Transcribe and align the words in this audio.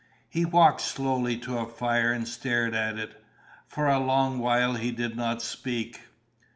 He 0.29 0.45
walked 0.45 0.81
slowly 0.81 1.37
to 1.37 1.59
a 1.59 1.67
fire 1.67 2.11
and 2.11 2.27
stared 2.27 2.73
at 2.73 2.97
it. 2.97 3.23
For 3.67 3.87
a 3.87 3.99
long 3.99 4.39
while 4.39 4.73
he 4.73 4.89
did 4.89 5.15
not 5.15 5.43
speak. 5.43 6.01